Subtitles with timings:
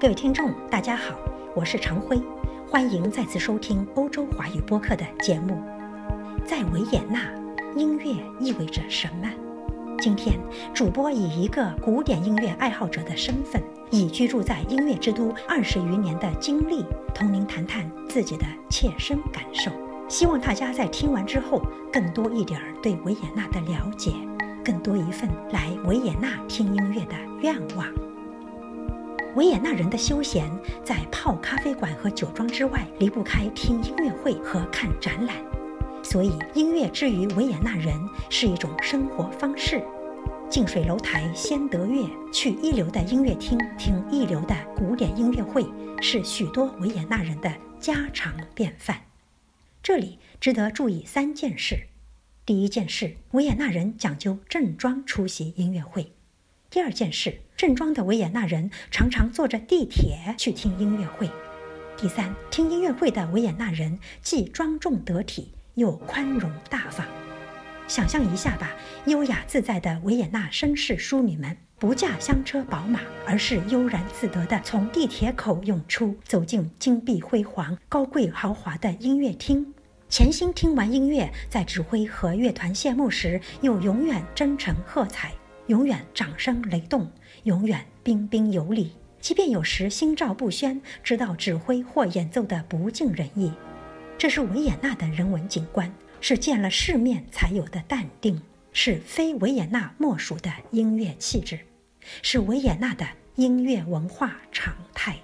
[0.00, 1.18] 各位听众，大家好，
[1.56, 2.22] 我是常辉，
[2.70, 5.60] 欢迎再次收听欧洲华语播客的节目。
[6.46, 7.28] 在维也纳，
[7.74, 9.28] 音乐意味着什么？
[9.98, 10.38] 今天，
[10.72, 19.68] 主播以一个古典音乐爱好者的身份，以居住在音乐之都二十余年的经历，同您谈谈自己的切身感受。
[20.08, 21.60] 希望大家在听完之后，
[21.92, 24.12] 更多一点儿对维也纳的了解，
[24.64, 27.84] 更多一份来维也纳听音乐的愿望。
[29.34, 30.50] 维也纳人的休闲，
[30.82, 35.36] 在泡咖啡馆和酒庄之外，离不开听音乐会和看展览。
[36.02, 37.94] 所以，音乐之于维也纳人
[38.30, 39.82] 是一种生活方式。
[40.48, 45.66] 近水楼台先得月，去一流的音乐厅听一流的古典音乐会，
[46.00, 49.02] 是许多维也纳人的家常便饭。
[49.82, 51.88] 这里值得注意三件事：
[52.46, 56.12] 第一件事，维也纳人讲究正装出席音乐会。
[56.70, 61.30] 第二件事，正装的维也纳人常常坐着地铁去听音乐会。
[61.96, 67.06] 第三，听音乐会的维也纳人既庄重得体又宽容大方。
[67.86, 79.72] 想象一下吧，优雅自在的维也纳绅士淑女们不驾香车宝马，而是悠然自得地从地铁口涌出，走进金碧辉煌、高贵豪华的音乐厅，
[80.10, 85.32] 潜心听完音乐，在指挥和乐团谢幕时，又永远真诚喝彩。
[85.68, 87.10] 永远掌声雷动，
[87.44, 88.92] 永远彬彬有礼。
[89.20, 93.52] 即便有时心照不宣，知道指挥或演奏的不尽人意，
[94.16, 98.40] 这是维也纳的人文景观，是见了世面才有的淡定，
[98.72, 101.58] 是非维也纳莫属的音乐气质，
[102.22, 105.16] 是维也纳的音乐文化常态。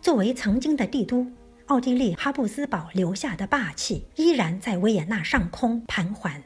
[0.00, 1.30] 作为曾经的帝都，
[1.66, 6.42] 奥地利哈布斯堡留下的霸气依然在维也纳上空盘桓。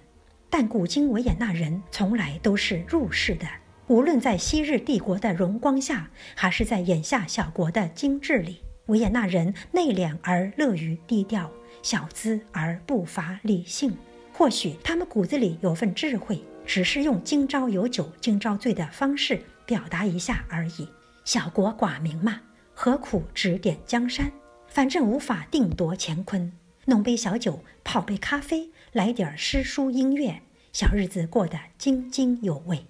[0.51, 3.47] 但古今维也纳人从来都是入世的，
[3.87, 11.51] 无论在昔日帝国的荣光下，还是在眼下小国的精致里，维也纳人内敛而乐于低调，
[11.83, 13.97] 小资而不乏理性。
[14.33, 20.89] 或许他们骨子里有份智慧，只是用今朝有酒今朝醉的方式表达一下而已。
[21.25, 22.41] 小国寡民嘛，
[22.75, 24.33] 何苦指点江山？
[24.67, 26.51] 反正无法定夺乾坤，
[26.91, 28.71] 弄杯小酒，泡杯咖啡。
[28.93, 30.43] 来点诗书音乐，
[30.73, 32.85] 小日子过得津津有味。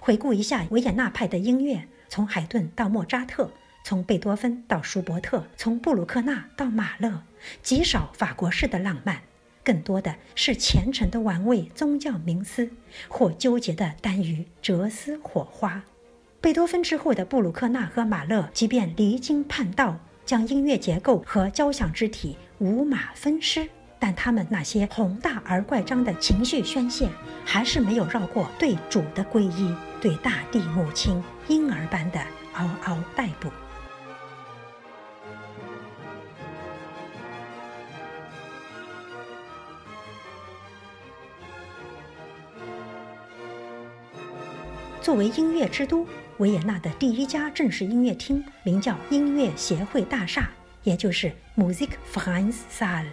[0.00, 3.52] 回顾一下维也纳派的音乐，从海顿到莫扎特，
[3.84, 7.22] 从贝多芬到舒伯特，从布鲁克纳到马勒，
[7.62, 9.22] 极少法国式的浪漫，
[9.62, 12.68] 更多的是虔诚的玩味宗教冥思，
[13.06, 15.84] 或纠结的耽于哲思火花。
[16.40, 23.66] 贝多芬之后的布鲁克纳和马勒，即便离经叛道，将音乐结构和交响之体五马分尸。
[23.98, 27.08] 但他们那些宏大而怪张的情绪宣泄，
[27.46, 32.20] 还是没有绕过对主的皈依，对大地母亲婴儿般的
[32.52, 33.48] 嗷嗷待哺。
[45.00, 46.06] 作为音乐之都，
[46.38, 50.48] 维也纳的第一家正式音乐厅名叫音乐协会大厦，
[50.82, 53.06] 也就是 Musikvereinssaal。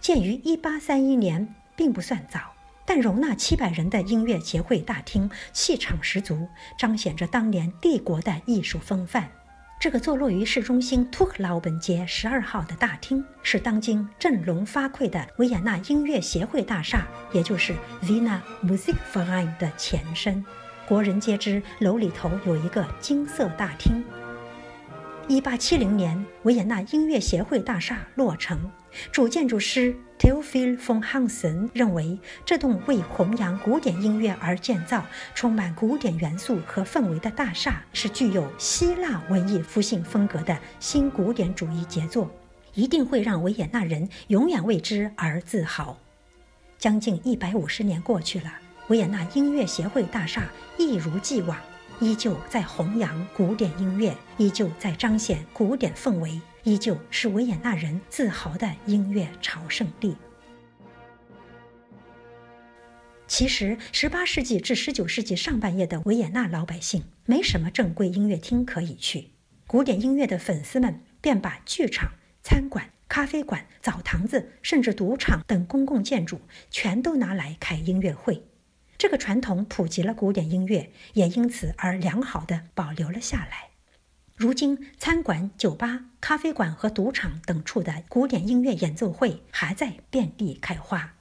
[0.00, 2.40] 建于1831年，并不算早，
[2.86, 6.48] 但容纳700人的音乐协会大厅气场十足，
[6.78, 9.30] 彰显着当年帝国的艺术风范。
[9.78, 20.44] 这个坐落于市中心图克劳本街十二号的大厅，是当今振聋发聩的维也纳音乐协会大厦，也就是 Wiener Musikverein 的前身。
[20.90, 24.02] 国人皆知，楼里头有一个金色大厅。
[25.28, 28.58] 1870年，维也纳音乐协会大厦落成。
[29.12, 42.28] 主建筑师 Theophil von Hansen 认为，这栋为弘扬古典音乐而建造、充满古典元素和氛围的大厦，是具有希腊文艺复兴风格的新古典主义杰作，
[42.74, 45.96] 一定会让维也纳人永远为之而自豪。
[46.78, 48.52] 将近一百五十年过去了，
[48.90, 51.56] 维也纳音乐协会大厦一如既往，
[52.00, 56.40] 依旧在弘扬古典音乐，依旧在彰显古典氛围。
[56.64, 60.16] 依旧是维也纳人自豪的音乐朝圣地。
[63.28, 69.28] 其实，十八世纪至十九世纪上半叶的维也纳老百姓没什么正规音乐厅可以去，
[69.68, 72.10] 古典音乐的粉丝们便把剧场、
[72.42, 76.40] 餐馆、咖啡馆、澡堂子，甚至赌场等公共建筑
[76.72, 78.42] 全都拿来开音乐会。
[79.00, 83.70] 这个传统普及了古典音乐，也因此而良好的保留了下来。
[84.36, 91.14] 如今，餐馆、酒吧、咖啡馆和赌场等处的古典音乐演奏会还在遍地开花。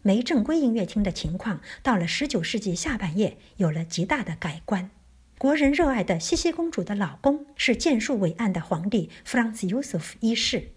[0.00, 4.88] 没正规音乐厅的情况，到了19世纪下半叶有了极大的改观。
[5.36, 10.70] 国人热爱的茜茜公主的老公是建树伟岸的皇帝 Franz Josef 一世。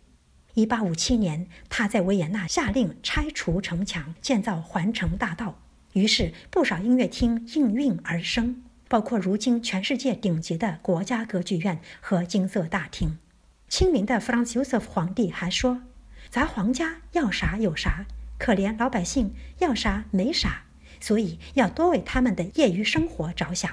[0.56, 5.62] 1857年，他在维也纳下令拆除城墙，建造环城大道，
[5.98, 13.18] 于是不少音乐厅应运而生，包括如今全世界顶级的国家歌剧院和金色大厅。
[13.68, 15.82] 清明的 Franz Josef 皇帝还说
[16.30, 18.06] ：“咱皇家要啥有啥，
[18.38, 20.66] 可怜老百姓要啥没啥，
[21.00, 23.72] 所以要多为他们的业余生活着想。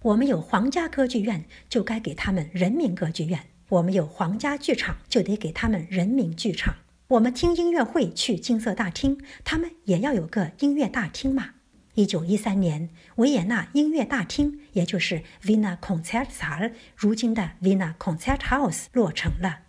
[0.00, 6.76] 我们有皇家歌剧院，就该给他们人民歌剧院。”我们有皇家剧场，就得给他们人民剧场。
[7.08, 11.50] 我们听音乐会去金色大厅，他们也要有个音乐大厅嘛。
[11.96, 19.60] 一九一三年，维也纳音乐大厅，也就是 Wiener Konzertsaal，如今的 Wiener Konzerthaus 落成了。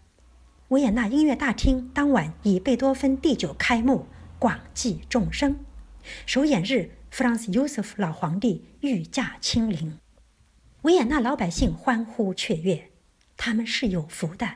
[0.67, 4.07] 维也纳音乐大厅当晚以贝多芬第九开幕，
[4.37, 5.57] 广济众生。
[6.25, 9.97] 首演日，，Franz Josef 老皇帝御驾亲临，
[10.81, 12.89] 维也纳老百姓欢呼雀跃。
[13.37, 14.55] 他们是有福的，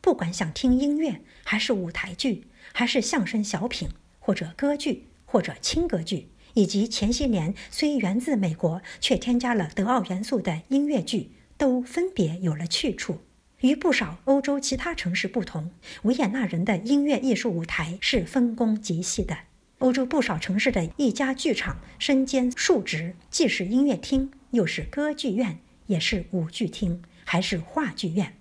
[0.00, 3.88] 不管想听音乐，还是舞台剧，还是相声小品，
[4.18, 13.18] 或者歌剧，或者轻歌剧，以及前些年虽源自美国却添加了德奥元素的音乐剧，都分别有了去处。
[13.60, 15.70] 与不少欧洲其他城市不同，
[16.02, 19.36] 维也纳人的音乐艺术舞台是分工极细的。
[19.78, 27.02] 欧洲不少城市的一家剧场身兼数职，既是音乐厅，又是歌剧院，也是舞剧厅。
[27.24, 28.34] 还是话剧院，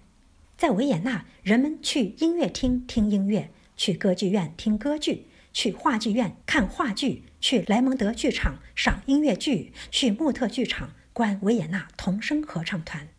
[0.57, 13.09] 在维也纳，人们去音乐厅听音乐，去歌剧院听歌剧，去话剧院看话剧，去莱蒙德剧场赏音乐剧，去穆特剧场观维也纳童声合唱团。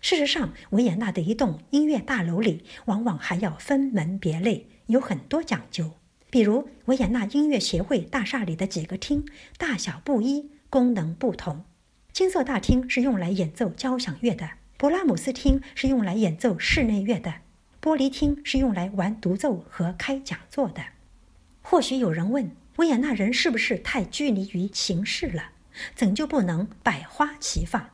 [0.00, 5.92] 事实上，维也纳的一栋音乐大楼里，往往还要分门别类，有很多讲究。
[6.28, 9.24] 比如，维也纳音乐协会大厦里的几个厅，
[9.56, 11.64] 大小不一，功能不同。
[12.12, 14.50] 金色大厅是用来演奏交响乐的。
[14.78, 17.34] 勃拉姆斯厅是用来演奏室内乐的，
[17.80, 20.82] 玻璃厅是用来玩独奏和开讲座的。
[21.62, 22.50] 或许有人问，
[22.82, 25.52] 维也纳人是不是太拘泥于形式了？
[25.94, 27.90] 怎就不能百花齐放？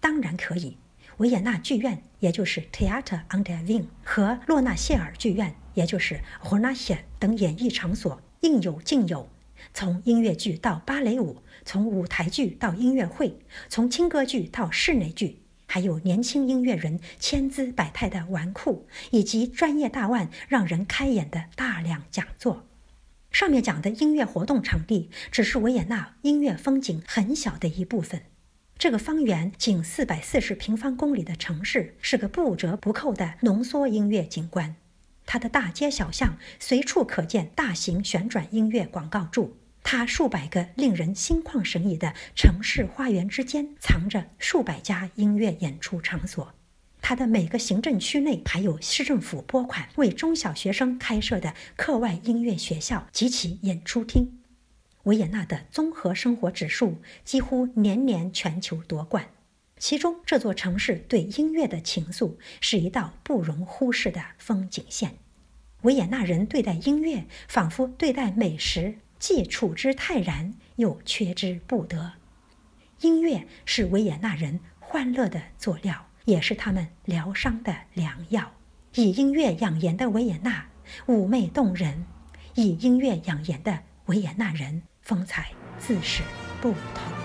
[0.00, 0.76] 当然可以。
[1.18, 9.28] 维也纳剧院，也就是 Theater an der Wien，和洛纳谢尔剧院，也就是 h o r n a c h e 等演艺场所应有尽有。
[9.72, 13.38] 从音乐剧到芭蕾舞，从舞台剧到音乐会，
[13.68, 15.42] 从轻歌剧到室内剧。
[15.68, 18.82] 还有年轻音乐人千姿百态的纨绔，
[19.12, 22.66] 以及专业大腕让人开眼的大量讲座。
[23.34, 28.22] 上面讲的音乐活动场地只是维也纳音乐风景很小的一部分。
[28.78, 34.76] 这个方圆仅四百四十平方公里的城市是个不折不扣的浓缩音乐景观，
[35.26, 39.56] 它的大街小巷随处可见大型旋转音乐广告柱。
[39.82, 46.54] 它数百个令人心旷神怡的城市花园之间，藏着数百家音乐演出场所。
[47.06, 54.40] 它的每个行政区内还有市政府拨款为中小学生开设的课外音乐学校及其演出厅。
[55.02, 59.28] 维也纳的综合生活指数几乎年年全球夺冠，
[59.78, 65.18] 其中这座城市对音乐的情愫是一道不容忽视的风景线。
[65.82, 68.94] 维也纳人对待音乐，仿佛对待美食。
[69.18, 72.14] 既处之泰然，又缺之不得。
[73.02, 78.50] 音乐是维也纳人欢乐的佐料，也是他们疗伤的良药。
[78.94, 80.66] 以音乐养颜的维也纳，
[81.06, 82.04] 妩媚动人；
[82.54, 86.22] 以音乐养颜的维也纳人，风采自是
[86.60, 87.23] 不同。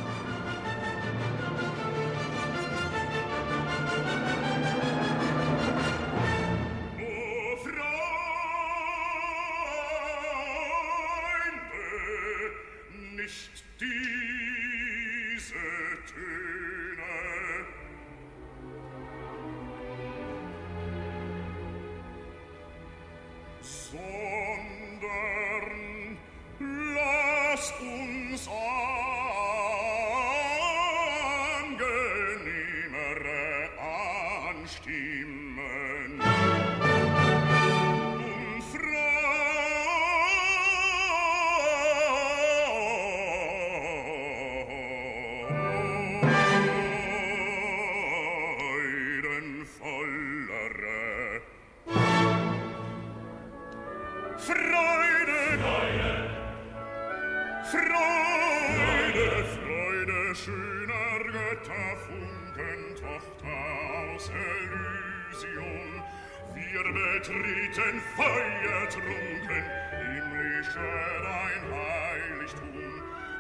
[66.72, 70.90] Wir betreten feiertrunken, himmlische
[71.24, 72.94] dein Heiligtum.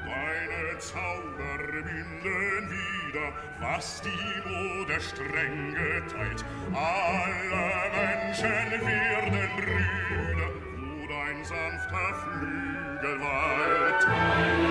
[0.03, 6.43] Deine Zauber binden wieder, was die Mode streng geteilt.
[6.73, 14.68] Alle Menschen werden Brüder, wo dein sanfter Flügel weilt.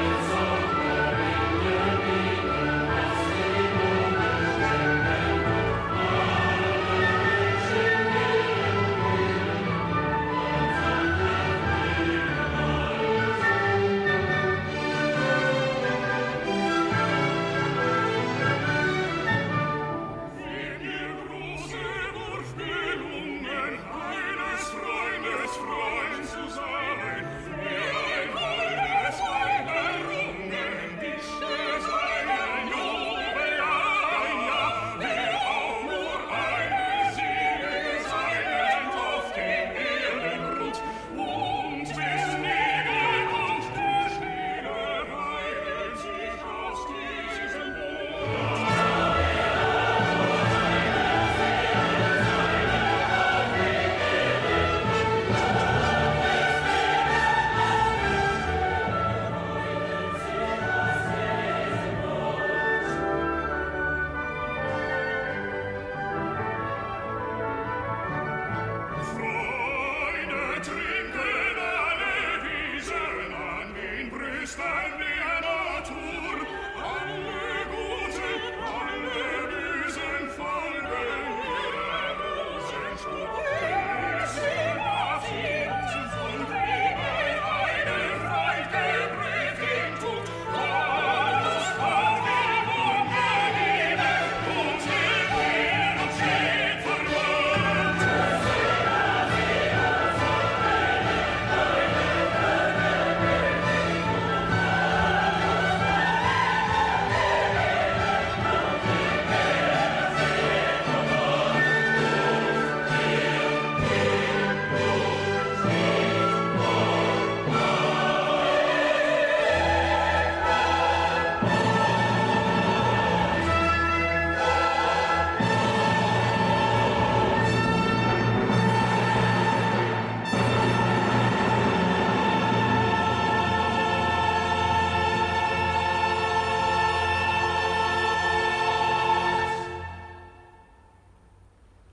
[74.56, 75.17] understand me